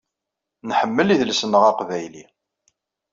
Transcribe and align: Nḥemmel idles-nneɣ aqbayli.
Nḥemmel 0.69 1.07
idles-nneɣ 1.09 1.63
aqbayli. 1.71 2.25